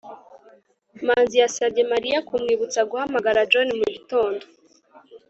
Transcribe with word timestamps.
manzi 1.05 1.35
yasabye 1.43 1.81
mariya 1.91 2.17
kumwibutsa 2.27 2.79
guhamagara 2.89 3.47
john 3.51 3.69
mugitondo 3.79 4.43